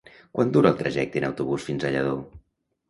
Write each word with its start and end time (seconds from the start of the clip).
Quant 0.37 0.53
dura 0.55 0.71
el 0.71 0.79
trajecte 0.79 1.21
en 1.23 1.29
autobús 1.29 1.71
fins 1.71 1.87
a 1.91 1.95
Lladó? 1.97 2.19